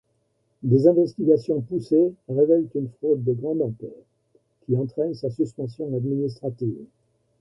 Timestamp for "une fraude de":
2.73-3.33